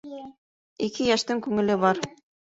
Ике 0.87 1.05
йәштең 1.09 1.43
күңеле 1.47 1.75
бар 1.85 2.01